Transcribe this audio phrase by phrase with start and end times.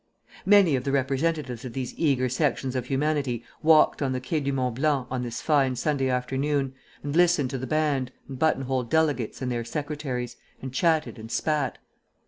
[0.47, 4.51] Many of the representatives of these eager sections of humanity walked on the Quai du
[4.51, 9.43] Mont Blanc on this fine Sunday afternoon and listened to the band, and buttonholed delegates
[9.43, 11.77] and their secretaries, and chatted, and spat.